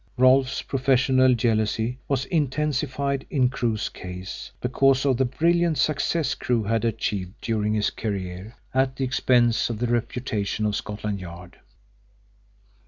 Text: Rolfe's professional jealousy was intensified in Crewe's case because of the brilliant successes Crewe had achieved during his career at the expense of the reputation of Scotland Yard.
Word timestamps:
Rolfe's 0.17 0.63
professional 0.63 1.35
jealousy 1.35 1.99
was 2.07 2.25
intensified 2.25 3.23
in 3.29 3.49
Crewe's 3.49 3.87
case 3.87 4.51
because 4.59 5.05
of 5.05 5.17
the 5.17 5.25
brilliant 5.25 5.77
successes 5.77 6.33
Crewe 6.33 6.63
had 6.63 6.83
achieved 6.83 7.35
during 7.39 7.75
his 7.75 7.91
career 7.91 8.55
at 8.73 8.95
the 8.95 9.03
expense 9.05 9.69
of 9.69 9.77
the 9.77 9.85
reputation 9.85 10.65
of 10.65 10.75
Scotland 10.75 11.19
Yard. 11.19 11.59